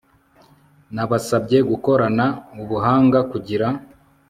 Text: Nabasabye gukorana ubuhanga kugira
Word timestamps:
Nabasabye 0.93 1.57
gukorana 1.69 2.25
ubuhanga 2.61 3.19
kugira 3.31 3.67